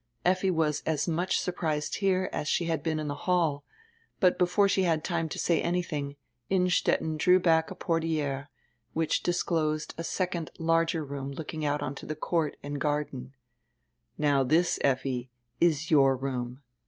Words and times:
Effi 0.25 0.49
was 0.49 0.81
as 0.83 1.07
much 1.07 1.39
surprised 1.39 1.97
here 1.97 2.27
as 2.33 2.47
she 2.47 2.65
had 2.65 2.81
been 2.81 2.99
in 2.99 3.07
the 3.07 3.13
hall, 3.29 3.63
but 4.19 4.39
before 4.39 4.67
she 4.67 4.81
had 4.81 5.03
time 5.03 5.29
to 5.29 5.37
say 5.37 5.61
anything, 5.61 6.15
Innstetten 6.49 7.17
drew 7.17 7.39
back 7.39 7.69
a 7.69 7.75
portiere, 7.75 8.49
which 8.93 9.21
disclosed 9.21 9.93
a 9.99 10.03
second, 10.03 10.49
larger 10.57 11.05
room 11.05 11.31
looking 11.31 11.63
out 11.63 11.83
on 11.83 11.93
die 11.93 12.15
court 12.15 12.57
and 12.63 12.81
garden. 12.81 13.35
"Now 14.17 14.43
diis, 14.43 14.79
Effi, 14.83 15.29
is 15.59 15.91
your 15.91 16.17
room. 16.17 16.63